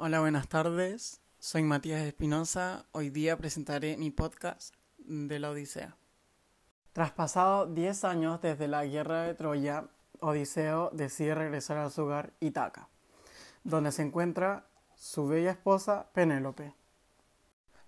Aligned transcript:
Hola, 0.00 0.20
buenas 0.20 0.46
tardes. 0.46 1.20
Soy 1.40 1.64
Matías 1.64 2.02
Espinosa. 2.02 2.86
Hoy 2.92 3.10
día 3.10 3.36
presentaré 3.36 3.96
mi 3.96 4.12
podcast 4.12 4.72
de 4.96 5.40
la 5.40 5.50
Odisea. 5.50 5.96
Tras 6.92 7.10
pasado 7.10 7.66
10 7.66 8.04
años 8.04 8.40
desde 8.40 8.68
la 8.68 8.84
guerra 8.84 9.24
de 9.24 9.34
Troya, 9.34 9.88
Odiseo 10.20 10.90
decide 10.92 11.34
regresar 11.34 11.78
a 11.78 11.90
su 11.90 12.04
hogar 12.04 12.32
Itaca, 12.38 12.88
donde 13.64 13.90
se 13.90 14.02
encuentra 14.02 14.68
su 14.94 15.26
bella 15.26 15.50
esposa 15.50 16.06
Penélope. 16.12 16.74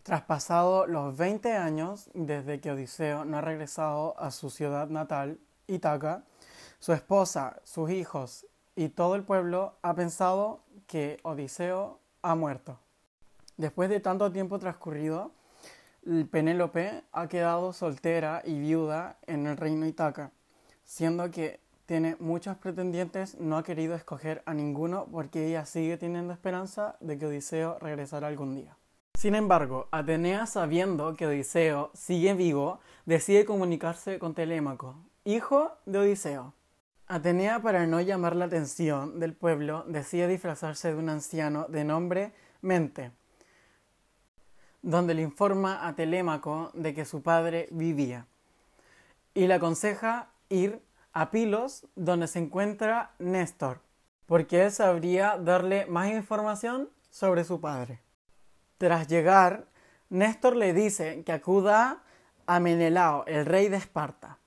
Tras 0.03 0.23
pasado 0.23 0.89
los 0.89 1.17
20 1.17 1.53
años 1.53 2.11
desde 2.15 2.61
que 2.61 2.73
Odiseo 2.73 3.25
no 3.25 3.39
ha 3.39 3.41
regresado 3.41 4.19
a 4.19 4.33
su 4.33 4.51
ciudad 4.51 4.89
natal, 4.89 5.39
Itaca, 5.69 6.25
su 6.81 6.93
esposa, 6.93 7.61
sus 7.63 7.89
hijos 7.89 8.47
y 8.81 8.89
todo 8.89 9.15
el 9.15 9.25
pueblo 9.25 9.75
ha 9.83 9.95
pensado 9.95 10.61
que 10.87 11.21
Odiseo 11.23 11.99
ha 12.23 12.35
muerto. 12.35 12.79
Después 13.59 13.91
de 13.91 14.01
tanto 14.01 14.33
tiempo 14.33 14.59
transcurrido, 14.59 15.33
Penélope 16.31 17.03
ha 17.13 17.29
quedado 17.29 17.75
soltera 17.75 18.41
y 18.43 18.59
viuda 18.59 19.19
en 19.27 19.47
el 19.47 19.59
reino 19.59 19.85
Itaca, 19.85 20.31
siendo 20.83 21.31
que 21.31 21.61
tiene 21.85 22.17
muchos 22.21 22.57
pretendientes, 22.57 23.39
no 23.39 23.59
ha 23.59 23.65
querido 23.65 23.95
escoger 23.95 24.43
a 24.47 24.55
ninguno 24.55 25.07
porque 25.13 25.49
ella 25.49 25.67
sigue 25.67 25.99
teniendo 25.99 26.33
esperanza 26.33 26.97
de 27.01 27.19
que 27.19 27.27
Odiseo 27.27 27.79
regresará 27.81 28.29
algún 28.29 28.55
día. 28.55 28.79
Sin 29.15 29.35
embargo, 29.35 29.89
Atenea, 29.91 30.47
sabiendo 30.47 31.13
que 31.17 31.27
Odiseo 31.27 31.91
sigue 31.93 32.33
vivo, 32.33 32.81
decide 33.05 33.45
comunicarse 33.45 34.19
con 34.19 34.33
Telémaco, 34.33 34.97
hijo 35.25 35.73
de 35.85 35.99
Odiseo. 35.99 36.55
Atenea, 37.13 37.59
para 37.59 37.89
no 37.89 38.01
llamar 38.01 38.37
la 38.37 38.45
atención 38.45 39.19
del 39.19 39.35
pueblo, 39.35 39.83
decide 39.89 40.29
disfrazarse 40.29 40.93
de 40.93 40.95
un 40.95 41.09
anciano 41.09 41.67
de 41.69 41.83
nombre 41.83 42.33
Mente, 42.63 43.11
donde 44.81 45.15
le 45.15 45.23
informa 45.23 45.89
a 45.89 45.97
Telémaco 45.97 46.71
de 46.73 46.95
que 46.95 47.05
su 47.05 47.21
padre 47.21 47.67
vivía, 47.73 48.29
y 49.35 49.49
le 49.49 49.55
aconseja 49.55 50.29
ir 50.51 50.81
a 51.13 51.33
Pilos, 51.33 51.85
donde 51.97 52.29
se 52.29 52.39
encuentra 52.39 53.11
Néstor, 53.19 53.81
porque 54.27 54.63
él 54.67 54.71
sabría 54.71 55.37
darle 55.37 55.87
más 55.87 56.13
información 56.13 56.91
sobre 57.11 57.43
su 57.43 57.61
padre. 57.61 57.99
Tras 58.79 59.09
llegar, 59.09 59.67
Néstor 60.11 60.55
le 60.55 60.73
dice 60.73 61.25
que 61.25 61.33
acuda 61.33 62.05
a 62.47 62.61
Menelao, 62.61 63.25
el 63.27 63.47
rey 63.47 63.67
de 63.67 63.79
Esparta. 63.79 64.40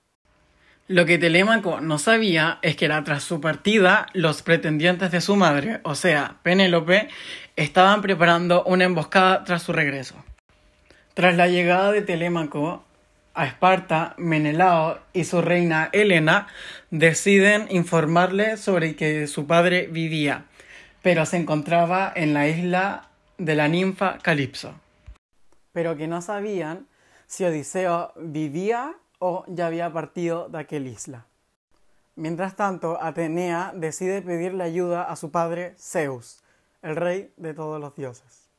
Lo 0.90 1.06
que 1.06 1.18
Telémaco 1.18 1.80
no 1.80 1.98
sabía 1.98 2.60
es 2.62 2.76
que 2.76 2.86
era 2.86 3.02
tras 3.06 3.24
su 3.24 3.40
partida 3.40 4.08
los 4.14 4.42
pretendientes 4.42 5.12
de 5.12 5.22
su 5.22 5.38
madre, 5.38 5.80
o 5.84 5.96
sea, 5.96 6.36
Penélope, 6.44 7.08
estaban 7.56 8.02
preparando 8.02 8.66
una 8.66 8.84
emboscada 8.84 9.46
tras 9.46 9.64
su 9.64 9.72
regreso. 9.72 10.16
Tras 11.14 11.38
la 11.38 11.48
llegada 11.48 11.94
de 11.94 12.02
Telémaco 12.02 12.84
a 13.34 13.46
Esparta, 13.46 14.14
Menelao 14.18 15.00
y 15.14 15.24
su 15.24 15.42
reina 15.42 15.90
Helena 15.94 16.48
deciden 16.92 17.68
informarle 17.70 18.58
sobre 18.58 18.98
que 18.98 19.28
su 19.28 19.48
padre 19.48 19.88
vivía, 19.90 20.48
pero 21.02 21.26
se 21.26 21.38
encontraba 21.38 22.12
en 22.14 22.34
la 22.34 22.50
isla 22.50 23.08
de 23.38 23.56
la 23.56 23.70
ninfa 23.70 24.18
Calipso. 24.22 24.76
Pero 25.72 25.96
que 25.96 26.08
no 26.08 26.22
sabían 26.22 26.88
si 27.26 27.46
Odiseo 27.46 28.12
vivía 28.18 28.96
o 29.26 29.46
ya 29.48 29.68
había 29.68 29.94
partido 29.94 30.50
de 30.50 30.60
aquella 30.60 30.90
isla. 30.90 31.28
Mientras 32.18 32.58
tanto, 32.58 33.02
Atenea 33.02 33.72
decide 33.74 34.22
pedirle 34.22 34.66
ayuda 34.66 35.04
a 35.04 35.16
su 35.16 35.32
padre 35.32 35.76
Zeus, 35.80 36.44
el 36.82 36.98
rey 36.98 37.34
de 37.38 37.54
todos 37.54 37.80
los 37.80 37.96
dioses. 37.96 38.50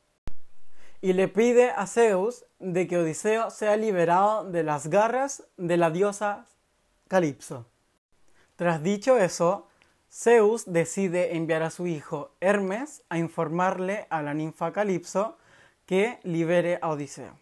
Y 1.03 1.13
le 1.13 1.29
pide 1.29 1.71
a 1.71 1.87
Zeus 1.87 2.47
de 2.61 2.87
que 2.89 2.97
Odiseo 2.97 3.51
sea 3.51 3.77
liberado 3.77 4.51
de 4.51 4.63
las 4.63 4.89
garras 4.89 5.47
de 5.59 5.77
la 5.77 5.91
diosa 5.91 6.47
Calipso. 7.09 7.67
Tras 8.57 8.83
dicho 8.83 9.19
eso, 9.19 9.69
Zeus 10.11 10.65
decide 10.65 11.37
enviar 11.37 11.63
a 11.63 11.69
su 11.69 11.87
hijo 11.87 12.31
Hermes 12.41 13.03
a 13.11 13.19
informarle 13.19 14.07
a 14.09 14.23
la 14.23 14.33
ninfa 14.33 14.73
Calipso 14.73 15.37
que 15.85 16.21
libere 16.23 16.79
a 16.81 16.89
Odiseo. 16.89 17.39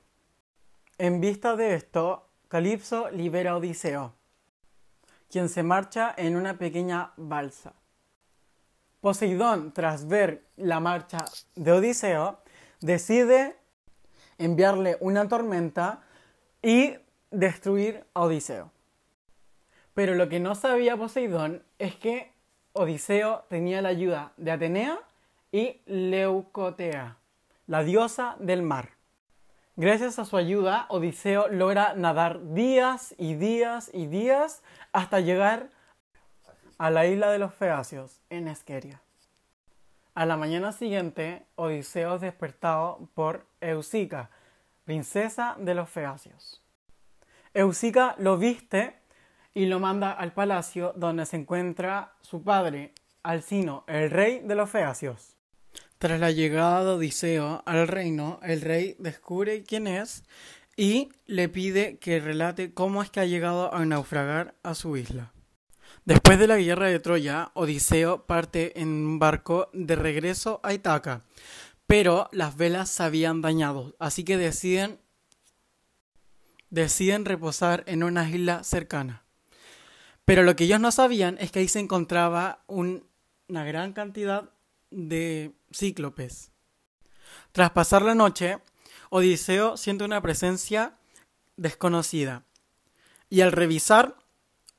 En 0.98 1.20
vista 1.20 1.54
de 1.54 1.76
esto, 1.76 2.26
Calipso 2.52 3.08
libera 3.08 3.52
a 3.52 3.56
Odiseo, 3.56 4.12
quien 5.30 5.48
se 5.48 5.62
marcha 5.62 6.12
en 6.14 6.36
una 6.36 6.58
pequeña 6.58 7.14
balsa. 7.16 7.72
Poseidón, 9.00 9.72
tras 9.72 10.06
ver 10.06 10.44
la 10.58 10.78
marcha 10.78 11.24
de 11.54 11.72
Odiseo, 11.72 12.40
decide 12.82 13.56
enviarle 14.36 14.98
una 15.00 15.26
tormenta 15.28 16.02
y 16.60 16.94
destruir 17.30 18.04
a 18.12 18.20
Odiseo. 18.24 18.70
Pero 19.94 20.14
lo 20.14 20.28
que 20.28 20.38
no 20.38 20.54
sabía 20.54 20.98
Poseidón 20.98 21.62
es 21.78 21.96
que 21.96 22.34
Odiseo 22.74 23.46
tenía 23.48 23.80
la 23.80 23.88
ayuda 23.88 24.34
de 24.36 24.50
Atenea 24.50 24.98
y 25.52 25.80
Leucotea, 25.86 27.16
la 27.66 27.82
diosa 27.82 28.36
del 28.40 28.60
mar. 28.60 29.01
Gracias 29.76 30.18
a 30.18 30.26
su 30.26 30.36
ayuda, 30.36 30.84
Odiseo 30.90 31.48
logra 31.48 31.94
nadar 31.94 32.52
días 32.52 33.14
y 33.16 33.36
días 33.36 33.90
y 33.94 34.06
días 34.06 34.62
hasta 34.92 35.20
llegar 35.20 35.70
a 36.76 36.90
la 36.90 37.06
isla 37.06 37.30
de 37.30 37.38
los 37.38 37.54
Feacios, 37.54 38.20
en 38.28 38.48
Esqueria. 38.48 39.00
A 40.14 40.26
la 40.26 40.36
mañana 40.36 40.72
siguiente, 40.72 41.46
Odiseo 41.54 42.16
es 42.16 42.20
despertado 42.20 43.08
por 43.14 43.46
Eusica, 43.62 44.28
princesa 44.84 45.56
de 45.58 45.74
los 45.74 45.88
Feacios. 45.88 46.62
Eusica 47.54 48.14
lo 48.18 48.36
viste 48.36 49.00
y 49.54 49.64
lo 49.64 49.80
manda 49.80 50.12
al 50.12 50.34
palacio 50.34 50.92
donde 50.96 51.24
se 51.24 51.36
encuentra 51.36 52.12
su 52.20 52.44
padre, 52.44 52.92
Alcino, 53.22 53.84
el 53.86 54.10
rey 54.10 54.40
de 54.40 54.54
los 54.54 54.68
Feacios. 54.68 55.38
Tras 55.98 56.18
la 56.18 56.30
llegada 56.30 56.84
de 56.84 56.90
Odiseo 56.90 57.62
al 57.64 57.86
reino, 57.86 58.40
el 58.42 58.60
rey 58.60 58.96
descubre 58.98 59.62
quién 59.62 59.86
es 59.86 60.24
y 60.76 61.10
le 61.26 61.48
pide 61.48 61.98
que 61.98 62.18
relate 62.18 62.74
cómo 62.74 63.02
es 63.02 63.10
que 63.10 63.20
ha 63.20 63.26
llegado 63.26 63.72
a 63.72 63.84
naufragar 63.84 64.54
a 64.62 64.74
su 64.74 64.96
isla. 64.96 65.32
Después 66.04 66.38
de 66.38 66.48
la 66.48 66.56
guerra 66.56 66.88
de 66.88 66.98
Troya, 66.98 67.52
Odiseo 67.54 68.26
parte 68.26 68.80
en 68.80 68.88
un 68.88 69.18
barco 69.18 69.70
de 69.72 69.94
regreso 69.94 70.58
a 70.64 70.74
Itaca, 70.74 71.22
pero 71.86 72.28
las 72.32 72.56
velas 72.56 72.90
se 72.90 73.02
habían 73.04 73.40
dañado, 73.40 73.94
así 73.98 74.24
que 74.24 74.36
deciden 74.36 74.98
deciden 76.70 77.26
reposar 77.26 77.84
en 77.86 78.02
una 78.02 78.28
isla 78.28 78.64
cercana. 78.64 79.24
Pero 80.24 80.42
lo 80.42 80.56
que 80.56 80.64
ellos 80.64 80.80
no 80.80 80.90
sabían 80.90 81.36
es 81.38 81.52
que 81.52 81.58
ahí 81.58 81.68
se 81.68 81.80
encontraba 81.80 82.64
una 82.66 83.64
gran 83.64 83.92
cantidad 83.92 84.50
de 84.92 85.52
cíclopes. 85.72 86.52
Tras 87.52 87.70
pasar 87.70 88.02
la 88.02 88.14
noche, 88.14 88.58
Odiseo 89.10 89.76
siente 89.76 90.04
una 90.04 90.22
presencia 90.22 90.98
desconocida. 91.56 92.44
Y 93.28 93.40
al 93.40 93.52
revisar, 93.52 94.16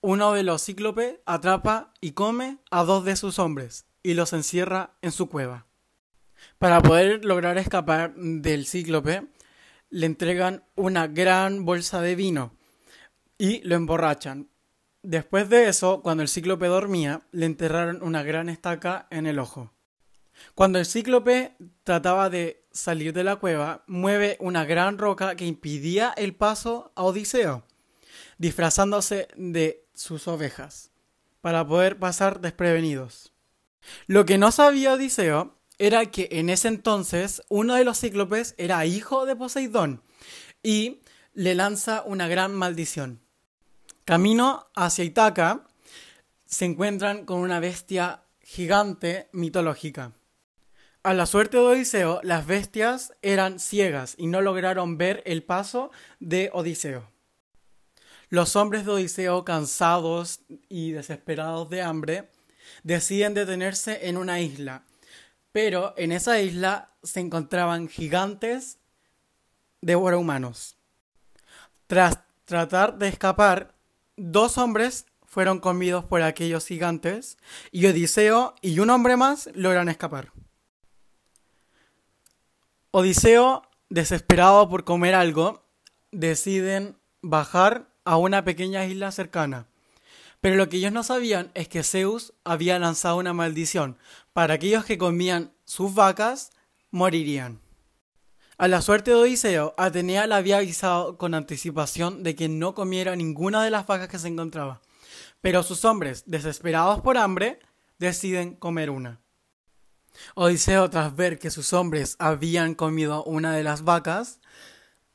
uno 0.02 0.34
de 0.34 0.44
los 0.44 0.64
cíclopes 0.64 1.20
atrapa 1.26 1.94
y 2.02 2.12
come 2.12 2.58
a 2.72 2.84
dos 2.84 3.06
de 3.06 3.16
sus 3.16 3.40
hombres 3.40 3.86
y 4.04 4.14
los 4.14 4.34
encierra 4.34 4.96
en 5.02 5.12
su 5.12 5.30
cueva. 5.30 5.66
Para 6.58 6.82
poder 6.82 7.24
lograr 7.26 7.58
escapar 7.58 8.14
del 8.16 8.66
cíclope, 8.66 9.28
le 9.90 10.06
entregan 10.06 10.64
una 10.76 11.08
gran 11.08 11.66
bolsa 11.66 12.02
de 12.02 12.16
vino 12.16 12.54
y 13.38 13.62
lo 13.62 13.76
emborrachan, 13.76 14.50
Después 15.06 15.50
de 15.50 15.68
eso, 15.68 16.02
cuando 16.02 16.24
el 16.24 16.30
cíclope 16.30 16.66
dormía, 16.68 17.24
le 17.34 17.46
enterraron 17.46 18.02
una 18.02 18.24
gran 18.24 18.48
estaca 18.48 19.06
en 19.12 19.28
el 19.28 19.38
ojo. 19.38 19.74
Cuando 20.56 20.80
el 20.80 20.86
cíclope 20.86 21.56
trataba 21.84 22.30
de 22.30 22.66
salir 22.72 23.14
de 23.14 23.24
la 23.24 23.38
cueva, 23.38 23.84
mueve 23.88 24.38
una 24.40 24.66
gran 24.66 24.98
roca 24.98 25.36
que 25.36 25.46
impidía 25.46 26.14
el 26.16 26.36
paso 26.36 26.92
a 26.96 27.04
Odiseo, 27.04 27.64
disfrazándose 28.38 29.28
de 29.36 29.86
sus 29.94 30.28
ovejas, 30.28 30.92
para 31.42 31.66
poder 31.66 31.98
pasar 31.98 32.42
desprevenidos. 32.42 33.34
Lo 34.08 34.26
que 34.26 34.38
no 34.38 34.52
sabía 34.52 34.94
Odiseo 34.94 35.58
era 35.78 36.06
que 36.06 36.30
en 36.32 36.50
ese 36.50 36.68
entonces 36.68 37.42
uno 37.50 37.76
de 37.76 37.84
los 37.84 38.00
cíclopes 38.00 38.56
era 38.58 38.86
hijo 38.86 39.26
de 39.26 39.36
Poseidón 39.36 40.02
y 40.62 41.02
le 41.34 41.56
lanza 41.56 42.04
una 42.06 42.28
gran 42.28 42.54
maldición. 42.54 43.22
Camino 44.06 44.66
hacia 44.76 45.04
Itaca 45.04 45.66
se 46.46 46.66
encuentran 46.66 47.26
con 47.26 47.40
una 47.40 47.60
bestia 47.60 48.24
gigante 48.42 49.30
mitológica. 49.32 50.14
A 51.06 51.14
la 51.14 51.26
suerte 51.26 51.58
de 51.58 51.64
Odiseo, 51.64 52.22
las 52.24 52.48
bestias 52.48 53.12
eran 53.22 53.60
ciegas 53.60 54.16
y 54.18 54.28
no 54.28 54.40
lograron 54.40 54.98
ver 54.98 55.22
el 55.26 55.44
paso 55.44 55.92
de 56.22 56.50
Odiseo. 56.54 57.12
Los 58.30 58.56
hombres 58.56 58.86
de 58.86 58.94
Odiseo, 58.94 59.44
cansados 59.44 60.40
y 60.70 60.92
desesperados 60.92 61.70
de 61.70 61.82
hambre, 61.82 62.30
deciden 62.84 63.34
detenerse 63.34 64.08
en 64.08 64.16
una 64.16 64.40
isla 64.40 64.86
Pero 65.52 65.94
en 65.98 66.14
esa 66.14 66.40
isla 66.40 66.94
se 67.04 67.20
encontraban 67.20 67.90
gigantes 67.90 68.78
humanos. 69.82 70.78
Tras 71.88 72.20
tratar 72.46 72.98
de 72.98 73.10
escapar, 73.10 73.76
dos 74.16 74.58
hombres 74.58 75.06
fueron 75.26 75.60
comidos 75.60 76.06
por 76.06 76.22
aquellos 76.22 76.66
gigantes 76.66 77.38
y 77.72 77.88
Odiseo 77.88 78.56
y 78.62 78.80
un 78.80 78.90
hombre 78.90 79.18
más 79.18 79.50
logran 79.54 79.90
escapar. 79.90 80.32
Odiseo, 82.96 83.64
desesperado 83.90 84.70
por 84.70 84.84
comer 84.84 85.16
algo, 85.16 85.66
deciden 86.12 86.96
bajar 87.24 87.90
a 88.06 88.18
una 88.18 88.44
pequeña 88.44 88.86
isla 88.86 89.12
cercana. 89.12 89.66
Pero 90.42 90.58
lo 90.58 90.70
que 90.70 90.78
ellos 90.78 90.92
no 90.92 91.02
sabían 91.02 91.50
es 91.56 91.68
que 91.68 91.82
Zeus 91.82 92.36
había 92.44 92.78
lanzado 92.78 93.18
una 93.18 93.34
maldición. 93.34 93.98
Para 94.32 94.54
aquellos 94.54 94.86
que 94.86 95.00
comían 95.00 95.54
sus 95.66 95.96
vacas, 95.96 96.52
morirían. 96.92 97.62
A 98.60 98.68
la 98.68 98.80
suerte 98.84 99.10
de 99.10 99.18
Odiseo, 99.18 99.74
Atenea 99.76 100.28
le 100.28 100.36
había 100.36 100.58
avisado 100.58 101.18
con 101.18 101.34
anticipación 101.34 102.22
de 102.22 102.36
que 102.36 102.48
no 102.48 102.76
comiera 102.76 103.16
ninguna 103.16 103.64
de 103.64 103.72
las 103.72 103.88
vacas 103.88 104.08
que 104.08 104.20
se 104.20 104.28
encontraba. 104.28 104.82
Pero 105.42 105.64
sus 105.64 105.84
hombres, 105.84 106.26
desesperados 106.28 107.02
por 107.02 107.18
hambre, 107.18 107.58
deciden 107.98 108.56
comer 108.56 108.92
una. 108.92 109.23
Odiseo, 110.36 110.90
tras 110.90 111.16
ver 111.16 111.40
que 111.40 111.52
sus 111.52 111.74
hombres 111.74 112.16
habían 112.20 112.76
comido 112.76 113.24
una 113.24 113.54
de 113.54 113.64
las 113.64 113.84
vacas, 113.84 114.40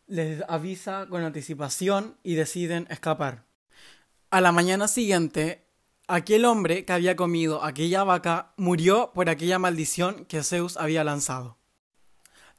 les 0.06 0.42
avisa 0.48 1.06
con 1.08 1.22
anticipación 1.22 2.16
y 2.22 2.34
deciden 2.34 2.86
escapar. 2.90 3.44
A 4.30 4.40
la 4.40 4.52
mañana 4.52 4.88
siguiente, 4.88 5.64
aquel 6.06 6.44
hombre 6.44 6.84
que 6.84 6.92
había 6.92 7.16
comido 7.16 7.62
aquella 7.62 8.04
vaca 8.04 8.52
murió 8.56 9.12
por 9.14 9.28
aquella 9.28 9.58
maldición 9.58 10.24
que 10.24 10.42
Zeus 10.42 10.76
había 10.76 11.04
lanzado. 11.04 11.58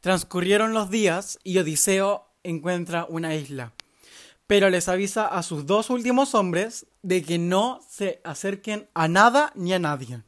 Transcurrieron 0.01 0.73
los 0.73 0.89
días 0.89 1.39
y 1.43 1.57
Odiseo 1.57 2.27
encuentra 2.43 3.05
una 3.09 3.35
isla, 3.35 3.73
pero 4.47 4.69
les 4.69 4.87
avisa 4.87 5.27
a 5.27 5.43
sus 5.43 5.65
dos 5.65 5.89
últimos 5.89 6.35
hombres 6.35 6.85
de 7.01 7.23
que 7.23 7.37
no 7.37 7.81
se 7.89 8.21
acerquen 8.23 8.87
a 8.93 9.07
nada 9.07 9.51
ni 9.55 9.73
a 9.73 9.79
nadie. 9.79 10.23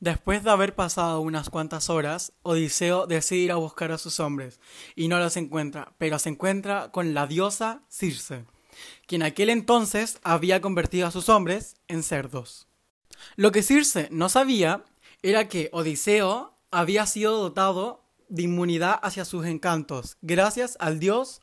Después 0.00 0.42
de 0.44 0.50
haber 0.50 0.74
pasado 0.74 1.20
unas 1.20 1.50
cuantas 1.50 1.90
horas, 1.90 2.32
Odiseo 2.42 3.06
decide 3.06 3.40
ir 3.40 3.52
a 3.52 3.56
buscar 3.56 3.92
a 3.92 3.98
sus 3.98 4.20
hombres 4.20 4.60
y 4.94 5.08
no 5.08 5.18
los 5.18 5.36
encuentra, 5.36 5.92
pero 5.98 6.18
se 6.18 6.30
encuentra 6.30 6.90
con 6.90 7.14
la 7.14 7.26
diosa 7.26 7.82
Circe, 7.88 8.44
quien 9.06 9.22
aquel 9.22 9.50
entonces 9.50 10.18
había 10.22 10.60
convertido 10.60 11.06
a 11.06 11.10
sus 11.10 11.28
hombres 11.28 11.76
en 11.88 12.02
cerdos. 12.02 12.66
Lo 13.36 13.52
que 13.52 13.62
Circe 13.62 14.08
no 14.10 14.28
sabía 14.28 14.84
era 15.22 15.48
que 15.48 15.70
Odiseo 15.72 16.56
había 16.70 17.06
sido 17.06 17.38
dotado 17.38 18.04
de 18.28 18.42
inmunidad 18.42 18.98
hacia 19.02 19.24
sus 19.24 19.46
encantos, 19.46 20.16
gracias 20.22 20.76
al 20.80 20.98
dios 20.98 21.40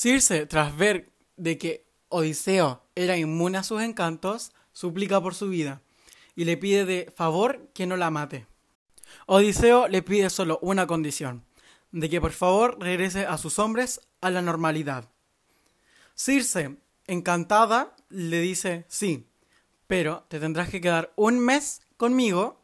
Circe, 0.00 0.46
tras 0.46 0.74
ver 0.78 1.12
de 1.36 1.58
que 1.58 1.84
Odiseo 2.08 2.82
era 2.94 3.18
inmune 3.18 3.58
a 3.58 3.62
sus 3.62 3.82
encantos, 3.82 4.50
suplica 4.72 5.20
por 5.20 5.34
su 5.34 5.48
vida 5.48 5.82
y 6.34 6.44
le 6.44 6.56
pide 6.56 6.84
de 6.84 7.12
favor 7.14 7.68
que 7.74 7.86
no 7.86 7.96
la 7.96 8.10
mate. 8.10 8.46
Odiseo 9.26 9.88
le 9.88 10.02
pide 10.02 10.30
solo 10.30 10.58
una 10.62 10.86
condición, 10.86 11.44
de 11.92 12.08
que 12.08 12.20
por 12.20 12.32
favor 12.32 12.78
regrese 12.80 13.26
a 13.26 13.38
sus 13.38 13.58
hombres 13.58 14.00
a 14.20 14.30
la 14.30 14.42
normalidad. 14.42 15.10
Circe, 16.14 16.76
encantada, 17.06 17.94
le 18.08 18.40
dice 18.40 18.84
sí, 18.88 19.26
pero 19.86 20.24
te 20.28 20.38
tendrás 20.38 20.68
que 20.68 20.80
quedar 20.80 21.12
un 21.16 21.38
mes 21.38 21.82
conmigo. 21.96 22.62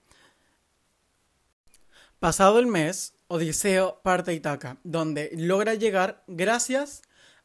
Pasado 2.20 2.58
el 2.58 2.66
mes, 2.66 3.14
Odiseo 3.28 4.00
parte 4.02 4.30
a 4.30 4.34
Itaca, 4.34 4.78
donde 4.84 5.30
logra 5.34 5.74
llegar 5.74 6.22
gracias 6.28 7.02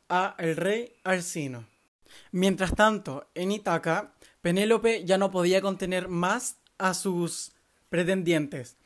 a 0.10 0.36
el 0.38 0.56
rey 0.56 0.94
Alcino. 1.04 1.66
Mientras 2.32 2.76
tanto, 2.76 3.30
en 3.34 3.52
Itaca, 3.52 4.14
Penélope 4.42 5.06
ya 5.06 5.18
no 5.18 5.32
podía 5.32 5.62
contener 5.62 6.08
más 6.08 6.58
a 6.78 6.94
sus 6.94 7.54
pretendientes, 7.90 8.78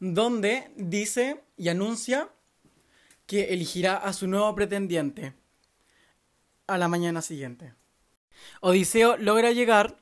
donde 0.00 0.70
dice 0.76 1.42
y 1.56 1.68
anuncia 1.68 2.30
que 3.26 3.52
elegirá 3.52 3.96
a 3.96 4.12
su 4.12 4.26
nuevo 4.26 4.54
pretendiente 4.54 5.34
a 6.66 6.78
la 6.78 6.88
mañana 6.88 7.22
siguiente. 7.22 7.74
Odiseo 8.60 9.16
logra 9.16 9.52
llegar 9.52 9.98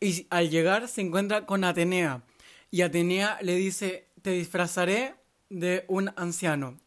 y 0.00 0.26
al 0.30 0.50
llegar 0.50 0.88
se 0.88 1.00
encuentra 1.00 1.46
con 1.46 1.64
Atenea 1.64 2.22
y 2.70 2.82
Atenea 2.82 3.38
le 3.42 3.56
dice 3.56 4.08
te 4.22 4.30
disfrazaré 4.30 5.14
de 5.50 5.84
un 5.88 6.12
anciano 6.16 6.78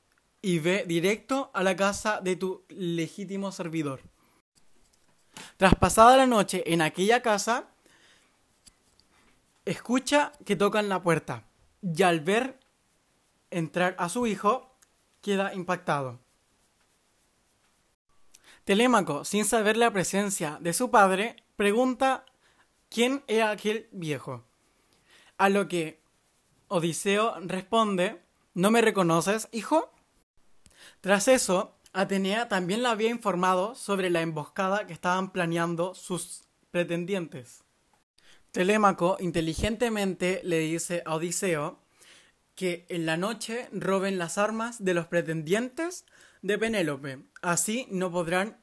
y 0.42 0.60
ve 0.60 0.86
directo 0.88 1.52
a 1.54 1.64
la 1.64 1.76
casa 1.76 2.22
de 2.22 2.36
tu 2.36 2.64
legítimo 2.70 3.52
servidor. 3.52 4.02
Tras 5.58 5.76
pasada 5.76 6.18
la 6.18 6.28
noche 6.28 6.64
en 6.68 6.82
aquella 6.82 7.22
casa, 7.22 7.66
escucha 9.66 10.32
que 10.46 10.56
tocan 10.56 10.90
la 10.90 11.02
puerta 11.02 11.44
y 11.82 12.04
al 12.04 12.20
ver 12.20 12.60
entrar 13.52 13.96
a 14.00 14.10
su 14.10 14.28
hijo, 14.28 14.76
queda 15.22 15.54
impactado. 15.54 16.20
Telémaco, 18.64 19.26
sin 19.26 19.46
saber 19.46 19.78
la 19.78 19.92
presencia 19.92 20.58
de 20.60 20.74
su 20.74 20.90
padre, 20.90 21.36
pregunta 21.56 22.26
quién 22.90 23.24
era 23.28 23.52
aquel 23.52 23.88
viejo. 23.92 24.44
A 25.38 25.50
lo 25.50 25.68
que 25.68 26.02
Odiseo 26.68 27.36
responde, 27.42 28.22
¿no 28.56 28.72
me 28.72 28.82
reconoces, 28.82 29.48
hijo? 29.52 29.92
Tras 31.02 31.28
eso, 31.28 31.75
Atenea 31.98 32.50
también 32.50 32.84
la 32.84 32.92
había 32.92 33.10
informado 33.10 33.74
sobre 33.74 34.10
la 34.10 34.22
emboscada 34.22 34.86
que 34.86 34.92
estaban 34.92 35.32
planeando 35.32 35.96
sus 35.96 36.44
pretendientes. 36.70 37.64
Telémaco 38.52 39.16
inteligentemente 39.22 40.42
le 40.44 40.60
dice 40.60 41.04
a 41.06 41.16
Odiseo 41.16 41.80
que 42.54 42.86
en 42.90 43.06
la 43.06 43.16
noche 43.16 43.70
roben 43.72 44.18
las 44.18 44.38
armas 44.38 44.84
de 44.84 44.94
los 44.94 45.08
pretendientes 45.08 46.06
de 46.42 46.58
Penélope. 46.58 47.20
Así 47.42 47.88
no 47.90 48.12
podrán 48.12 48.58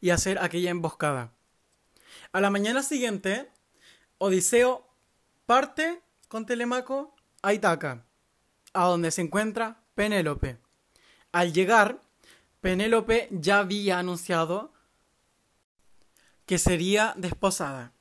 y 0.00 0.10
hacer 0.10 0.38
aquella 0.38 0.70
emboscada. 0.70 1.34
A 2.32 2.40
la 2.40 2.48
mañana 2.48 2.82
siguiente, 2.82 3.50
Odiseo 4.16 4.88
parte 5.44 6.00
con 6.28 6.46
Telemaco 6.46 7.14
a 7.42 7.52
Itaca, 7.52 8.06
a 8.72 8.86
donde 8.86 9.10
se 9.10 9.20
encuentra 9.20 9.84
Penélope. 9.94 10.71
Al 11.32 11.52
llegar, 11.54 12.00
Penélope 12.60 13.28
ya 13.32 13.60
había 13.60 13.98
anunciado 13.98 14.72
que 16.46 16.58
sería 16.58 17.14
desposada. 17.16 17.92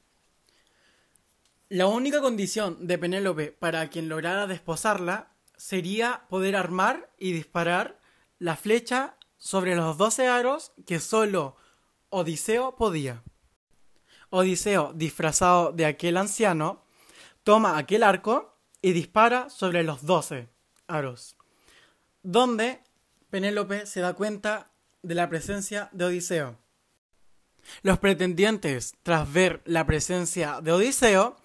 La 1.69 1.87
única 1.87 2.19
condición 2.19 2.85
de 2.85 2.97
Penélope 2.97 3.53
para 3.53 3.89
quien 3.89 4.09
lograra 4.09 4.45
desposarla 4.45 5.31
sería 5.55 6.25
poder 6.29 6.57
armar 6.57 7.09
y 7.17 7.31
disparar 7.31 7.99
la 8.39 8.57
flecha 8.57 9.15
sobre 9.37 9.75
los 9.75 9.97
doce 9.97 10.27
aros 10.27 10.73
que 10.85 10.99
solo 10.99 11.55
Odiseo 12.09 12.75
podía. 12.75 13.23
Odiseo, 14.29 14.91
disfrazado 14.93 15.71
de 15.71 15.85
aquel 15.85 16.17
anciano, 16.17 16.83
toma 17.43 17.77
aquel 17.77 18.03
arco 18.03 18.57
y 18.81 18.91
dispara 18.91 19.49
sobre 19.49 19.83
los 19.83 20.05
doce 20.05 20.49
aros, 20.87 21.37
donde 22.23 22.83
Penélope 23.31 23.85
se 23.85 24.01
da 24.01 24.13
cuenta 24.13 24.71
de 25.01 25.15
la 25.15 25.29
presencia 25.29 25.89
de 25.93 26.05
Odiseo. 26.05 26.59
Los 27.81 27.97
pretendientes, 27.97 28.93
tras 29.03 29.31
ver 29.31 29.61
la 29.65 29.85
presencia 29.85 30.59
de 30.61 30.73
Odiseo, 30.73 31.37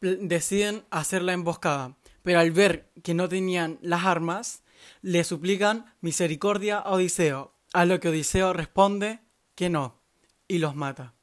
deciden 0.00 0.84
hacer 0.90 1.22
la 1.22 1.32
emboscada, 1.32 1.96
pero 2.22 2.38
al 2.38 2.52
ver 2.52 2.92
que 3.02 3.14
no 3.14 3.28
tenían 3.28 3.78
las 3.82 4.04
armas, 4.04 4.62
le 5.02 5.24
suplican 5.24 5.92
misericordia 6.00 6.78
a 6.78 6.92
Odiseo, 6.92 7.52
a 7.72 7.84
lo 7.84 7.98
que 7.98 8.10
Odiseo 8.10 8.52
responde 8.52 9.20
que 9.56 9.70
no, 9.70 10.00
y 10.46 10.58
los 10.58 10.76
mata. 10.76 11.14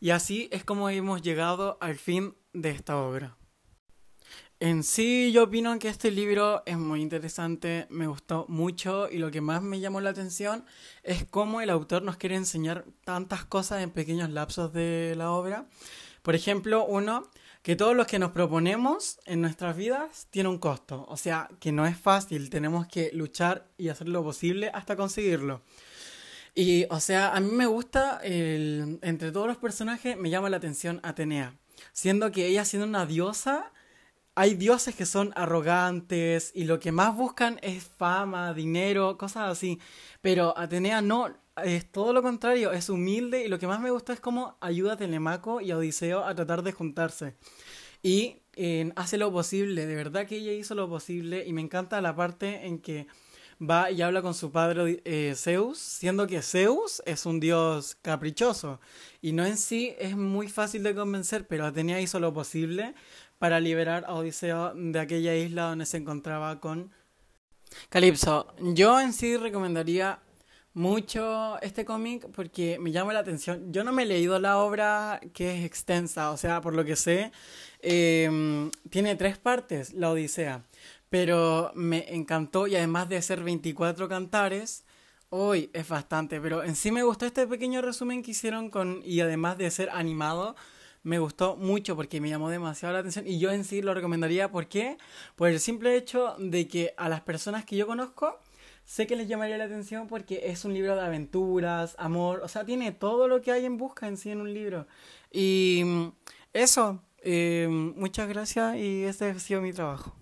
Y 0.00 0.10
así 0.10 0.48
es 0.50 0.64
como 0.64 0.88
hemos 0.88 1.20
llegado 1.20 1.76
al 1.82 1.96
fin 1.96 2.36
de 2.54 2.70
esta 2.70 2.96
obra. 2.96 3.36
En 4.62 4.84
sí, 4.84 5.32
yo 5.32 5.44
opino 5.44 5.78
que 5.78 5.88
este 5.88 6.10
libro 6.10 6.62
es 6.66 6.76
muy 6.76 7.00
interesante, 7.00 7.86
me 7.88 8.06
gustó 8.06 8.44
mucho 8.48 9.08
y 9.10 9.16
lo 9.16 9.30
que 9.30 9.40
más 9.40 9.62
me 9.62 9.80
llamó 9.80 10.02
la 10.02 10.10
atención 10.10 10.66
es 11.02 11.24
cómo 11.24 11.62
el 11.62 11.70
autor 11.70 12.02
nos 12.02 12.18
quiere 12.18 12.36
enseñar 12.36 12.84
tantas 13.02 13.46
cosas 13.46 13.82
en 13.82 13.90
pequeños 13.90 14.28
lapsos 14.28 14.70
de 14.74 15.14
la 15.16 15.30
obra. 15.30 15.66
Por 16.20 16.34
ejemplo, 16.34 16.84
uno, 16.84 17.30
que 17.62 17.74
todos 17.74 17.96
los 17.96 18.06
que 18.06 18.18
nos 18.18 18.32
proponemos 18.32 19.18
en 19.24 19.40
nuestras 19.40 19.78
vidas 19.78 20.26
tiene 20.30 20.50
un 20.50 20.58
costo, 20.58 21.06
o 21.08 21.16
sea, 21.16 21.48
que 21.58 21.72
no 21.72 21.86
es 21.86 21.96
fácil, 21.96 22.50
tenemos 22.50 22.86
que 22.86 23.10
luchar 23.14 23.66
y 23.78 23.88
hacer 23.88 24.08
lo 24.08 24.22
posible 24.22 24.70
hasta 24.74 24.94
conseguirlo. 24.94 25.62
Y, 26.54 26.84
o 26.90 27.00
sea, 27.00 27.34
a 27.34 27.40
mí 27.40 27.50
me 27.50 27.64
gusta, 27.64 28.20
el, 28.22 28.98
entre 29.00 29.32
todos 29.32 29.46
los 29.46 29.56
personajes, 29.56 30.18
me 30.18 30.28
llama 30.28 30.50
la 30.50 30.58
atención 30.58 31.00
Atenea 31.02 31.54
siendo 31.92 32.30
que 32.30 32.46
ella 32.46 32.64
siendo 32.64 32.86
una 32.86 33.06
diosa, 33.06 33.72
hay 34.40 34.54
dioses 34.54 34.94
que 34.94 35.04
son 35.04 35.34
arrogantes 35.36 36.50
y 36.54 36.64
lo 36.64 36.80
que 36.80 36.92
más 36.92 37.14
buscan 37.14 37.58
es 37.60 37.84
fama, 37.84 38.54
dinero, 38.54 39.18
cosas 39.18 39.50
así. 39.50 39.78
Pero 40.22 40.56
Atenea 40.56 41.02
no, 41.02 41.28
es 41.62 41.92
todo 41.92 42.14
lo 42.14 42.22
contrario, 42.22 42.72
es 42.72 42.88
humilde 42.88 43.44
y 43.44 43.48
lo 43.48 43.58
que 43.58 43.66
más 43.66 43.82
me 43.82 43.90
gusta 43.90 44.14
es 44.14 44.20
cómo 44.20 44.56
ayuda 44.62 44.94
a 44.94 44.96
Telemaco 44.96 45.60
y 45.60 45.72
a 45.72 45.76
Odiseo 45.76 46.24
a 46.24 46.34
tratar 46.34 46.62
de 46.62 46.72
juntarse. 46.72 47.36
Y 48.02 48.40
eh, 48.56 48.90
hace 48.96 49.18
lo 49.18 49.30
posible, 49.30 49.84
de 49.84 49.94
verdad 49.94 50.26
que 50.26 50.36
ella 50.36 50.52
hizo 50.52 50.74
lo 50.74 50.88
posible 50.88 51.46
y 51.46 51.52
me 51.52 51.60
encanta 51.60 52.00
la 52.00 52.16
parte 52.16 52.66
en 52.66 52.78
que 52.78 53.08
va 53.60 53.90
y 53.90 54.00
habla 54.00 54.22
con 54.22 54.32
su 54.32 54.50
padre 54.50 55.02
eh, 55.04 55.34
Zeus, 55.36 55.78
siendo 55.78 56.26
que 56.26 56.40
Zeus 56.40 57.02
es 57.04 57.26
un 57.26 57.40
dios 57.40 57.94
caprichoso 58.00 58.80
y 59.20 59.32
no 59.32 59.44
en 59.44 59.58
sí 59.58 59.94
es 59.98 60.16
muy 60.16 60.48
fácil 60.48 60.82
de 60.82 60.94
convencer, 60.94 61.46
pero 61.46 61.66
Atenea 61.66 62.00
hizo 62.00 62.18
lo 62.20 62.32
posible 62.32 62.94
para 63.40 63.58
liberar 63.58 64.04
a 64.06 64.12
Odiseo 64.16 64.74
de 64.74 65.00
aquella 65.00 65.34
isla 65.34 65.62
donde 65.70 65.86
se 65.86 65.96
encontraba 65.96 66.60
con 66.60 66.92
Calipso. 67.88 68.54
Yo 68.60 69.00
en 69.00 69.14
sí 69.14 69.38
recomendaría 69.38 70.20
mucho 70.74 71.58
este 71.62 71.86
cómic 71.86 72.26
porque 72.34 72.78
me 72.78 72.92
llama 72.92 73.14
la 73.14 73.20
atención. 73.20 73.72
Yo 73.72 73.82
no 73.82 73.92
me 73.92 74.02
he 74.02 74.06
leído 74.06 74.38
la 74.38 74.58
obra 74.58 75.22
que 75.32 75.58
es 75.58 75.64
extensa, 75.64 76.32
o 76.32 76.36
sea, 76.36 76.60
por 76.60 76.74
lo 76.74 76.84
que 76.84 76.96
sé, 76.96 77.32
em, 77.80 78.70
tiene 78.90 79.16
tres 79.16 79.38
partes, 79.38 79.94
la 79.94 80.10
Odisea. 80.10 80.62
Pero 81.08 81.72
me 81.74 82.14
encantó 82.14 82.66
y 82.66 82.76
además 82.76 83.08
de 83.08 83.22
ser 83.22 83.42
24 83.42 84.06
cantares, 84.06 84.84
hoy 85.30 85.70
es 85.72 85.88
bastante. 85.88 86.42
Pero 86.42 86.62
en 86.62 86.76
sí 86.76 86.92
me 86.92 87.04
gustó 87.04 87.24
este 87.24 87.46
pequeño 87.46 87.80
resumen 87.80 88.22
que 88.22 88.32
hicieron 88.32 88.68
con 88.68 89.00
y 89.02 89.20
además 89.20 89.56
de 89.56 89.70
ser 89.70 89.88
animado, 89.88 90.56
me 91.02 91.18
gustó 91.18 91.56
mucho 91.56 91.96
porque 91.96 92.20
me 92.20 92.28
llamó 92.28 92.50
demasiado 92.50 92.92
la 92.92 93.00
atención 93.00 93.26
y 93.26 93.38
yo 93.38 93.50
en 93.50 93.64
sí 93.64 93.82
lo 93.82 93.94
recomendaría. 93.94 94.50
¿Por 94.50 94.66
qué? 94.66 94.98
Por 95.36 95.48
el 95.48 95.60
simple 95.60 95.96
hecho 95.96 96.34
de 96.38 96.68
que 96.68 96.94
a 96.96 97.08
las 97.08 97.22
personas 97.22 97.64
que 97.64 97.76
yo 97.76 97.86
conozco 97.86 98.38
sé 98.84 99.06
que 99.06 99.16
les 99.16 99.28
llamaría 99.28 99.56
la 99.56 99.64
atención 99.64 100.08
porque 100.08 100.42
es 100.50 100.64
un 100.64 100.74
libro 100.74 100.96
de 100.96 101.02
aventuras, 101.02 101.94
amor, 101.98 102.40
o 102.42 102.48
sea, 102.48 102.64
tiene 102.64 102.92
todo 102.92 103.28
lo 103.28 103.40
que 103.40 103.52
hay 103.52 103.64
en 103.64 103.76
busca 103.76 104.08
en 104.08 104.16
sí 104.16 104.30
en 104.30 104.40
un 104.40 104.52
libro. 104.52 104.86
Y 105.30 105.84
eso, 106.52 107.02
eh, 107.22 107.68
muchas 107.70 108.28
gracias 108.28 108.76
y 108.76 109.04
este 109.04 109.30
ha 109.30 109.38
sido 109.38 109.60
mi 109.60 109.72
trabajo. 109.72 110.16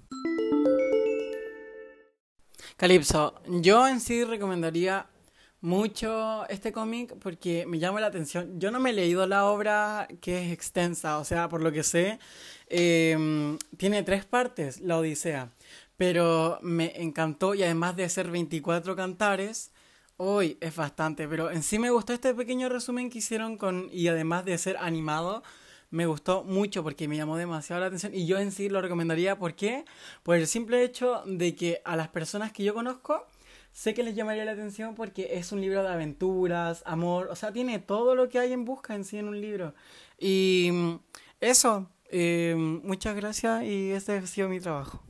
Calipso, 2.76 3.34
yo 3.48 3.88
en 3.88 4.00
sí 4.00 4.22
recomendaría 4.22 5.06
mucho 5.60 6.48
este 6.48 6.72
cómic 6.72 7.14
porque 7.20 7.66
me 7.66 7.78
llama 7.78 8.00
la 8.00 8.06
atención. 8.08 8.60
Yo 8.60 8.70
no 8.70 8.80
me 8.80 8.90
he 8.90 8.92
leído 8.92 9.26
la 9.26 9.46
obra 9.46 10.08
que 10.20 10.46
es 10.46 10.52
extensa, 10.52 11.18
o 11.18 11.24
sea, 11.24 11.48
por 11.48 11.62
lo 11.62 11.72
que 11.72 11.82
sé, 11.82 12.18
eh, 12.68 13.56
tiene 13.76 14.02
tres 14.02 14.24
partes, 14.24 14.80
la 14.80 14.98
Odisea 14.98 15.50
pero 15.98 16.60
me 16.62 17.02
encantó 17.02 17.54
y 17.54 17.64
además 17.64 17.96
de 17.96 18.08
ser 18.08 18.30
24 18.30 18.94
cantares, 18.96 19.72
hoy 20.16 20.56
es 20.60 20.74
bastante, 20.76 21.26
pero 21.28 21.50
en 21.50 21.64
sí 21.64 21.78
me 21.80 21.90
gustó 21.90 22.12
este 22.12 22.32
pequeño 22.34 22.68
resumen 22.68 23.10
que 23.10 23.18
hicieron 23.18 23.58
con 23.58 23.88
y 23.92 24.06
además 24.06 24.44
de 24.44 24.56
ser 24.58 24.76
animado, 24.78 25.42
me 25.90 26.06
gustó 26.06 26.44
mucho 26.44 26.84
porque 26.84 27.08
me 27.08 27.16
llamó 27.16 27.36
demasiado 27.36 27.80
la 27.80 27.88
atención 27.88 28.14
y 28.14 28.26
yo 28.26 28.38
en 28.38 28.52
sí 28.52 28.68
lo 28.68 28.80
recomendaría, 28.80 29.36
¿por 29.38 29.54
qué? 29.54 29.84
Por 30.22 30.36
el 30.36 30.46
simple 30.46 30.84
hecho 30.84 31.22
de 31.26 31.56
que 31.56 31.82
a 31.84 31.96
las 31.96 32.08
personas 32.08 32.52
que 32.52 32.62
yo 32.62 32.74
conozco, 32.74 33.26
sé 33.78 33.94
que 33.94 34.02
les 34.02 34.16
llamaría 34.16 34.44
la 34.44 34.50
atención 34.50 34.96
porque 34.96 35.36
es 35.38 35.52
un 35.52 35.60
libro 35.60 35.84
de 35.84 35.88
aventuras, 35.88 36.82
amor, 36.84 37.28
o 37.30 37.36
sea, 37.36 37.52
tiene 37.52 37.78
todo 37.78 38.16
lo 38.16 38.28
que 38.28 38.40
hay 38.40 38.52
en 38.52 38.64
busca 38.64 38.96
en 38.96 39.04
sí 39.04 39.18
en 39.18 39.28
un 39.28 39.40
libro. 39.40 39.72
Y 40.18 40.70
mm, 40.72 40.98
eso, 41.38 41.88
eh, 42.10 42.56
muchas 42.56 43.14
gracias 43.14 43.62
y 43.62 43.92
este 43.92 44.18
ha 44.18 44.26
sido 44.26 44.48
mi 44.48 44.58
trabajo. 44.58 45.00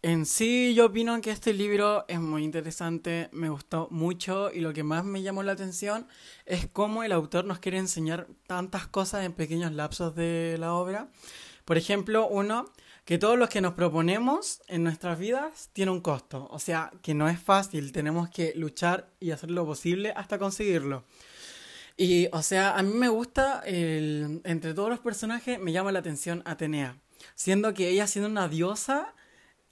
En 0.00 0.26
sí, 0.26 0.74
yo 0.74 0.86
opino 0.86 1.20
que 1.20 1.32
este 1.32 1.52
libro 1.52 2.04
es 2.06 2.20
muy 2.20 2.44
interesante, 2.44 3.28
me 3.32 3.48
gustó 3.48 3.88
mucho 3.90 4.52
y 4.52 4.60
lo 4.60 4.72
que 4.72 4.84
más 4.84 5.04
me 5.04 5.22
llamó 5.22 5.42
la 5.42 5.50
atención 5.50 6.06
es 6.46 6.68
cómo 6.68 7.02
el 7.02 7.10
autor 7.10 7.46
nos 7.46 7.58
quiere 7.58 7.78
enseñar 7.78 8.28
tantas 8.46 8.86
cosas 8.86 9.24
en 9.24 9.32
pequeños 9.32 9.72
lapsos 9.72 10.14
de 10.14 10.56
la 10.56 10.74
obra. 10.74 11.08
Por 11.64 11.78
ejemplo, 11.78 12.28
uno, 12.28 12.66
que 13.04 13.18
todos 13.18 13.38
los 13.38 13.48
que 13.48 13.60
nos 13.60 13.74
proponemos 13.74 14.62
en 14.68 14.84
nuestras 14.84 15.18
vidas 15.18 15.70
tiene 15.72 15.90
un 15.90 16.00
costo, 16.00 16.48
o 16.50 16.58
sea, 16.58 16.92
que 17.02 17.14
no 17.14 17.28
es 17.28 17.40
fácil, 17.40 17.92
tenemos 17.92 18.30
que 18.30 18.52
luchar 18.54 19.10
y 19.18 19.32
hacer 19.32 19.50
lo 19.50 19.66
posible 19.66 20.12
hasta 20.16 20.38
conseguirlo. 20.38 21.04
Y, 21.96 22.28
o 22.32 22.42
sea, 22.42 22.78
a 22.78 22.82
mí 22.82 22.94
me 22.94 23.08
gusta, 23.08 23.62
entre 23.66 24.72
todos 24.74 24.88
los 24.88 25.00
personajes, 25.00 25.58
me 25.58 25.72
llama 25.72 25.92
la 25.92 25.98
atención 25.98 26.42
Atenea, 26.44 26.96
siendo 27.34 27.74
que 27.74 27.88
ella 27.88 28.06
siendo 28.06 28.30
una 28.30 28.48
diosa, 28.48 29.14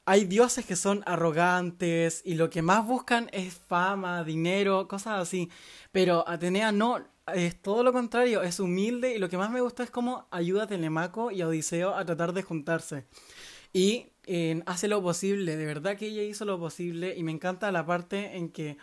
hay 0.06 0.24
dioses 0.24 0.66
que 0.66 0.76
son 0.76 1.04
arrogantes 1.06 2.22
y 2.24 2.34
lo 2.34 2.50
que 2.50 2.62
más 2.62 2.84
buscan 2.84 3.30
es 3.32 3.54
fama, 3.54 4.24
dinero, 4.24 4.88
cosas 4.88 5.20
así. 5.20 5.50
Pero 5.92 6.28
Atenea 6.28 6.72
no, 6.72 7.04
es 7.34 7.60
todo 7.60 7.82
lo 7.82 7.92
contrario, 7.92 8.42
es 8.42 8.60
humilde 8.60 9.14
y 9.14 9.18
lo 9.18 9.28
que 9.28 9.38
más 9.38 9.50
me 9.50 9.60
gusta 9.60 9.82
es 9.82 9.90
cómo 9.90 10.26
ayuda 10.30 10.64
a 10.64 10.66
Telemaco 10.66 11.30
y 11.30 11.42
a 11.42 11.48
Odiseo 11.48 11.94
a 11.94 12.04
tratar 12.04 12.32
de 12.32 12.42
juntarse. 12.42 13.06
Y 13.72 14.06
eh, 14.26 14.62
hace 14.66 14.88
lo 14.88 15.02
posible, 15.02 15.56
de 15.56 15.66
verdad 15.66 15.96
que 15.96 16.06
ella 16.06 16.22
hizo 16.22 16.44
lo 16.44 16.58
posible 16.58 17.16
y 17.16 17.22
me 17.22 17.32
encanta 17.32 17.70
la 17.72 17.86
parte 17.86 18.36
en 18.36 18.50
que 18.50 18.76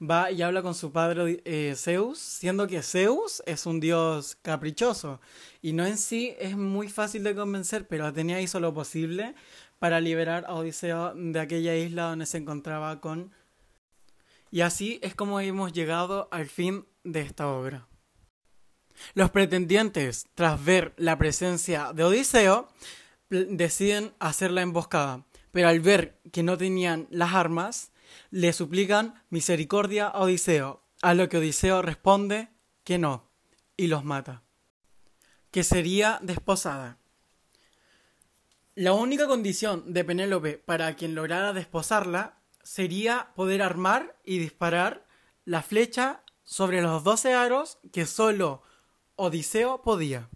va 0.00 0.30
y 0.30 0.42
habla 0.42 0.62
con 0.62 0.74
su 0.74 0.92
padre 0.92 1.42
eh, 1.44 1.74
Zeus, 1.76 2.18
siendo 2.18 2.66
que 2.66 2.82
Zeus 2.82 3.42
es 3.46 3.66
un 3.66 3.80
dios 3.80 4.36
caprichoso 4.40 5.20
y 5.60 5.72
no 5.72 5.84
en 5.84 5.98
sí 5.98 6.34
es 6.38 6.56
muy 6.56 6.88
fácil 6.88 7.22
de 7.22 7.34
convencer, 7.34 7.86
pero 7.86 8.06
Atenea 8.06 8.40
hizo 8.40 8.60
lo 8.60 8.72
posible 8.72 9.34
para 9.78 10.00
liberar 10.00 10.44
a 10.46 10.54
Odiseo 10.54 11.14
de 11.14 11.40
aquella 11.40 11.76
isla 11.76 12.04
donde 12.04 12.26
se 12.26 12.38
encontraba 12.38 13.00
con... 13.00 13.32
Y 14.50 14.62
así 14.62 14.98
es 15.02 15.14
como 15.14 15.40
hemos 15.40 15.72
llegado 15.72 16.28
al 16.32 16.48
fin 16.48 16.84
de 17.04 17.20
esta 17.20 17.48
obra. 17.48 17.88
Los 19.14 19.30
pretendientes, 19.30 20.26
tras 20.34 20.62
ver 20.64 20.94
la 20.96 21.16
presencia 21.18 21.92
de 21.92 22.04
Odiseo, 22.04 22.68
deciden 23.28 24.12
hacer 24.18 24.50
la 24.50 24.62
emboscada, 24.62 25.24
pero 25.52 25.68
al 25.68 25.80
ver 25.80 26.20
que 26.32 26.42
no 26.42 26.58
tenían 26.58 27.06
las 27.10 27.34
armas, 27.34 27.92
le 28.30 28.52
suplican 28.52 29.22
misericordia 29.30 30.06
a 30.06 30.20
Odiseo, 30.20 30.84
a 31.02 31.14
lo 31.14 31.28
que 31.28 31.38
Odiseo 31.38 31.82
responde 31.82 32.48
que 32.84 32.98
no, 32.98 33.30
y 33.76 33.86
los 33.86 34.04
mata. 34.04 34.42
Que 35.50 35.64
sería 35.64 36.18
desposada. 36.22 36.98
La 38.74 38.92
única 38.92 39.26
condición 39.26 39.92
de 39.92 40.04
Penélope 40.04 40.58
para 40.58 40.94
quien 40.94 41.14
lograra 41.14 41.52
desposarla 41.52 42.38
sería 42.62 43.32
poder 43.34 43.62
armar 43.62 44.16
y 44.24 44.38
disparar 44.38 45.06
la 45.44 45.62
flecha 45.62 46.22
sobre 46.50 46.82
los 46.82 47.04
doce 47.04 47.32
aros 47.32 47.78
que 47.92 48.06
solo 48.06 48.64
Odiseo 49.14 49.82
podía 49.82 50.28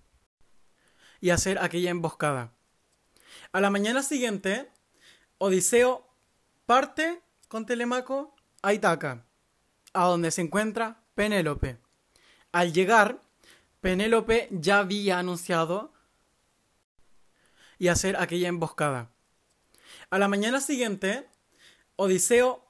y 1.20 1.30
hacer 1.30 1.58
aquella 1.58 1.90
emboscada. 1.90 2.52
A 3.50 3.60
la 3.60 3.68
mañana 3.68 4.00
siguiente, 4.00 4.70
Odiseo 5.38 6.08
parte 6.66 7.20
con 7.48 7.66
Telemaco 7.66 8.36
a 8.62 8.72
Itaca, 8.72 9.26
a 9.92 10.04
donde 10.04 10.30
se 10.30 10.42
encuentra 10.42 11.02
Penélope. 11.16 11.78
Al 12.52 12.72
llegar, 12.72 13.20
Penélope 13.80 14.46
ya 14.52 14.78
había 14.78 15.18
anunciado 15.18 15.92
y 17.76 17.88
hacer 17.88 18.16
aquella 18.18 18.46
emboscada. 18.46 19.10
A 20.10 20.18
la 20.18 20.28
mañana 20.28 20.60
siguiente, 20.60 21.28
Odiseo 21.96 22.64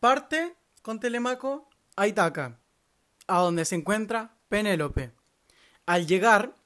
parte 0.00 0.56
con 0.82 0.98
Telemaco 0.98 1.70
a 1.94 2.08
Itaca, 2.08 2.59
a 3.30 3.38
donde 3.38 3.64
se 3.64 3.76
encuentra 3.76 4.36
Penélope. 4.48 5.12
Al 5.86 6.06
llegar, 6.06 6.56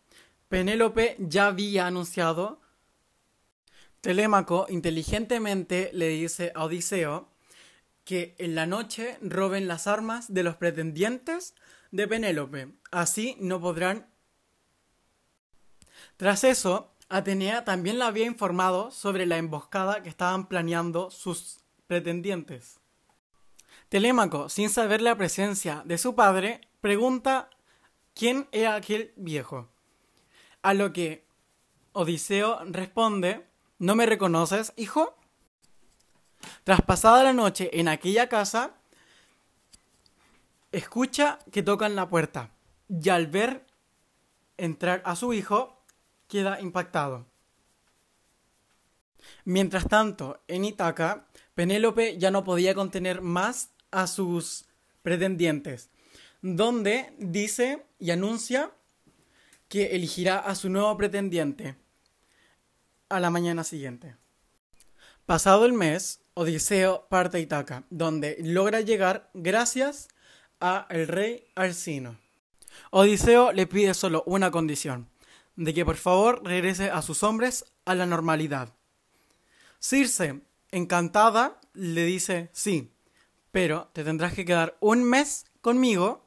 Penélope 0.48 1.16
ya 1.18 1.46
había 1.46 1.86
anunciado. 1.86 2.60
Telémaco 4.00 4.66
inteligentemente 4.68 5.90
le 5.92 6.08
dice 6.08 6.52
a 6.54 6.64
Odiseo 6.64 7.28
que 8.04 8.34
en 8.38 8.54
la 8.54 8.66
noche 8.66 9.18
roben 9.22 9.68
las 9.68 9.86
armas 9.86 10.32
de 10.32 10.42
los 10.42 10.56
pretendientes 10.56 11.54
de 11.90 12.08
Penélope. 12.08 12.68
Así 12.90 13.36
no 13.40 13.60
podrán. 13.60 14.06
Tras 16.16 16.44
eso, 16.44 16.94
Atenea 17.08 17.64
también 17.64 17.98
la 17.98 18.06
había 18.06 18.26
informado 18.26 18.90
sobre 18.90 19.26
la 19.26 19.36
emboscada 19.36 20.02
que 20.02 20.08
estaban 20.08 20.48
planeando 20.48 21.10
sus 21.10 21.60
pretendientes. 21.86 22.80
Telémaco, 23.94 24.48
sin 24.48 24.70
saber 24.70 25.00
la 25.00 25.16
presencia 25.16 25.82
de 25.84 25.98
su 25.98 26.16
padre, 26.16 26.62
pregunta 26.80 27.48
quién 28.12 28.48
era 28.50 28.74
aquel 28.74 29.12
viejo. 29.14 29.68
A 30.62 30.74
lo 30.74 30.92
que 30.92 31.24
Odiseo 31.92 32.58
responde, 32.64 33.46
¿no 33.78 33.94
me 33.94 34.06
reconoces, 34.06 34.72
hijo? 34.74 35.14
Tras 36.64 36.82
pasada 36.82 37.22
la 37.22 37.32
noche 37.32 37.70
en 37.72 37.86
aquella 37.86 38.28
casa, 38.28 38.74
escucha 40.72 41.38
que 41.52 41.62
tocan 41.62 41.94
la 41.94 42.08
puerta 42.08 42.50
y 42.88 43.10
al 43.10 43.28
ver 43.28 43.64
entrar 44.56 45.02
a 45.04 45.14
su 45.14 45.32
hijo, 45.34 45.84
queda 46.26 46.60
impactado. 46.60 47.26
Mientras 49.44 49.86
tanto, 49.86 50.42
en 50.48 50.64
Itaca, 50.64 51.28
Penélope 51.54 52.18
ya 52.18 52.32
no 52.32 52.42
podía 52.42 52.74
contener 52.74 53.22
más 53.22 53.70
a 53.94 54.08
sus 54.08 54.66
pretendientes, 55.02 55.90
donde 56.42 57.14
dice 57.18 57.86
y 57.98 58.10
anuncia 58.10 58.72
que 59.68 59.94
elegirá 59.96 60.38
a 60.40 60.54
su 60.56 60.68
nuevo 60.68 60.96
pretendiente 60.96 61.76
a 63.08 63.20
la 63.20 63.30
mañana 63.30 63.64
siguiente. 63.64 64.16
Pasado 65.26 65.64
el 65.64 65.72
mes, 65.72 66.20
Odiseo 66.34 67.06
parte 67.08 67.38
a 67.38 67.40
Itaca, 67.40 67.84
donde 67.88 68.36
logra 68.40 68.80
llegar 68.80 69.30
gracias 69.32 70.08
a 70.60 70.86
el 70.90 71.06
rey 71.06 71.46
Arsino. 71.54 72.18
Odiseo 72.90 73.52
le 73.52 73.66
pide 73.66 73.94
solo 73.94 74.24
una 74.26 74.50
condición, 74.50 75.08
de 75.54 75.72
que 75.72 75.84
por 75.84 75.96
favor 75.96 76.42
regrese 76.44 76.90
a 76.90 77.02
sus 77.02 77.22
hombres 77.22 77.64
a 77.84 77.94
la 77.94 78.06
normalidad. 78.06 78.74
Circe, 79.78 80.40
encantada, 80.72 81.60
le 81.74 82.04
dice 82.04 82.50
sí, 82.52 82.93
pero 83.54 83.88
te 83.92 84.02
tendrás 84.02 84.34
que 84.34 84.44
quedar 84.44 84.76
un 84.80 85.04
mes 85.04 85.44
conmigo. 85.60 86.24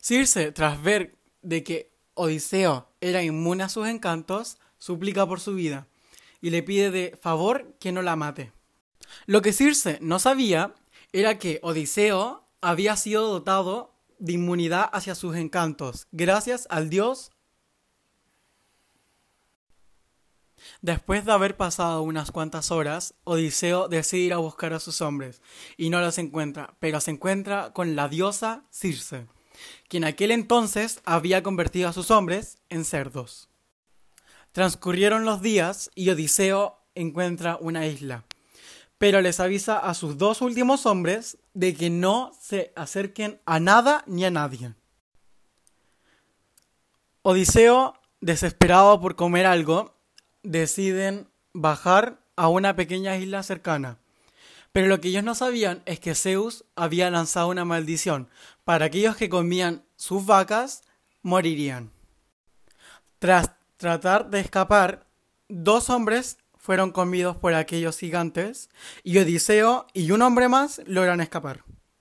Circe, 0.00 0.50
tras 0.50 0.82
ver 0.82 1.18
de 1.42 1.62
que 1.62 1.92
Odiseo 2.14 2.88
era 3.02 3.22
inmune 3.22 3.64
a 3.64 3.68
sus 3.68 3.86
encantos, 3.86 4.56
suplica 4.78 5.26
por 5.26 5.38
su 5.38 5.52
vida 5.52 5.86
y 6.40 6.48
le 6.48 6.62
pide 6.62 6.90
de 6.90 7.18
favor 7.20 7.76
que 7.78 7.92
no 7.92 8.00
la 8.00 8.16
mate. 8.16 8.54
Lo 9.26 9.42
que 9.42 9.52
Circe 9.52 9.98
no 10.00 10.18
sabía 10.18 10.74
era 11.12 11.38
que 11.38 11.60
Odiseo 11.62 12.48
había 12.62 12.96
sido 12.96 13.28
dotado 13.28 13.92
de 14.18 14.32
inmunidad 14.32 14.88
hacia 14.90 15.14
sus 15.14 15.36
encantos, 15.36 16.06
gracias 16.12 16.66
al 16.70 16.88
dios. 16.88 17.30
Después 20.82 21.26
de 21.26 21.32
haber 21.32 21.56
pasado 21.56 22.02
unas 22.02 22.30
cuantas 22.30 22.70
horas, 22.70 23.14
Odiseo 23.24 23.88
decide 23.88 24.22
ir 24.22 24.32
a 24.32 24.38
buscar 24.38 24.72
a 24.72 24.80
sus 24.80 25.02
hombres, 25.02 25.42
y 25.76 25.90
no 25.90 26.00
los 26.00 26.16
encuentra, 26.16 26.74
pero 26.80 27.00
se 27.00 27.10
encuentra 27.10 27.72
con 27.74 27.96
la 27.96 28.08
diosa 28.08 28.64
Circe, 28.70 29.26
quien 29.88 30.04
aquel 30.04 30.30
entonces 30.30 31.00
había 31.04 31.42
convertido 31.42 31.88
a 31.88 31.92
sus 31.92 32.10
hombres 32.10 32.58
en 32.70 32.86
cerdos. 32.86 33.50
Transcurrieron 34.52 35.26
los 35.26 35.42
días 35.42 35.90
y 35.94 36.08
Odiseo 36.08 36.78
encuentra 36.94 37.58
una 37.60 37.86
isla, 37.86 38.24
pero 38.96 39.20
les 39.20 39.38
avisa 39.38 39.78
a 39.78 39.92
sus 39.92 40.16
dos 40.16 40.40
últimos 40.40 40.86
hombres 40.86 41.36
de 41.52 41.74
que 41.74 41.90
no 41.90 42.32
se 42.40 42.72
acerquen 42.74 43.40
a 43.44 43.60
nada 43.60 44.02
ni 44.06 44.24
a 44.24 44.30
nadie. 44.30 44.74
Odiseo, 47.22 47.94
desesperado 48.22 48.98
por 48.98 49.14
comer 49.14 49.44
algo, 49.44 49.99
deciden 50.42 51.28
bajar 51.52 52.18
a 52.36 52.48
una 52.48 52.76
pequeña 52.76 53.16
isla 53.16 53.42
cercana. 53.42 53.98
Pero 54.72 54.86
lo 54.86 55.00
que 55.00 55.08
ellos 55.08 55.24
no 55.24 55.34
sabían 55.34 55.82
es 55.84 55.98
que 55.98 56.14
Zeus 56.14 56.64
había 56.76 57.10
lanzado 57.10 57.48
una 57.48 57.64
maldición. 57.64 58.28
Para 58.64 58.86
aquellos 58.86 59.16
que 59.16 59.28
comían 59.28 59.84
sus 59.96 60.24
vacas, 60.26 60.84
morirían. 61.22 61.90
Tras 63.18 63.50
tratar 63.76 64.30
de 64.30 64.40
escapar, 64.40 65.06
dos 65.48 65.90
hombres 65.90 66.38
fueron 66.56 66.92
comidos 66.92 67.36
por 67.36 67.54
aquellos 67.54 67.98
gigantes 67.98 68.70
y 69.02 69.18
Odiseo 69.18 69.86
y 69.92 70.12
un 70.12 70.22
hombre 70.22 70.48
más 70.48 70.80
logran 70.86 71.20
escapar. 71.20 71.64